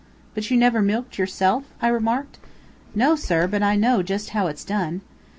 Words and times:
"But 0.33 0.49
you 0.49 0.57
never 0.57 0.81
milked, 0.81 1.19
yourself?" 1.19 1.65
I 1.79 1.87
remarked. 1.87 2.39
"No, 2.95 3.15
sir, 3.15 3.45
but 3.45 3.61
I 3.61 3.75
know 3.75 4.01
just 4.01 4.29
how 4.31 4.47
it's 4.47 4.63
done." 4.65 5.01